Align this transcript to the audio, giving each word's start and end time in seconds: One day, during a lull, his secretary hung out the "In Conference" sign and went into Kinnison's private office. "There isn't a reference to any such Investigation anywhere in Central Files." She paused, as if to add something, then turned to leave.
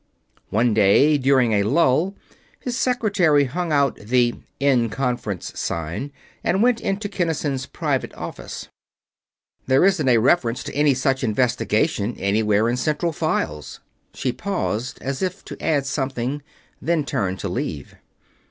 One 0.49 0.73
day, 0.73 1.19
during 1.19 1.53
a 1.53 1.61
lull, 1.61 2.15
his 2.59 2.75
secretary 2.75 3.43
hung 3.43 3.71
out 3.71 3.97
the 3.97 4.33
"In 4.59 4.89
Conference" 4.89 5.51
sign 5.59 6.11
and 6.43 6.63
went 6.63 6.81
into 6.81 7.07
Kinnison's 7.07 7.67
private 7.67 8.11
office. 8.15 8.67
"There 9.67 9.85
isn't 9.85 10.09
a 10.09 10.17
reference 10.17 10.63
to 10.63 10.73
any 10.73 10.95
such 10.95 11.23
Investigation 11.23 12.15
anywhere 12.17 12.67
in 12.67 12.77
Central 12.77 13.11
Files." 13.13 13.79
She 14.15 14.31
paused, 14.31 14.97
as 15.01 15.21
if 15.21 15.45
to 15.45 15.63
add 15.63 15.85
something, 15.85 16.41
then 16.81 17.05
turned 17.05 17.37
to 17.41 17.47
leave. 17.47 17.93